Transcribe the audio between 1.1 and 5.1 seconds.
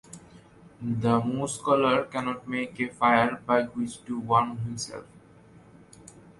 moose-caller cannot make a fire by which to warm himself.